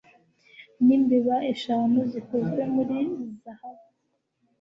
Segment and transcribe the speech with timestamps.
[0.85, 2.97] n'imbeba eshanu zikozwe muri
[3.41, 3.85] zahabu